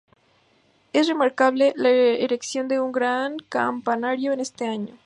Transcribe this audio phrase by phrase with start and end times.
[0.93, 4.97] Es remarcable, la erección de un gran campanario ese año.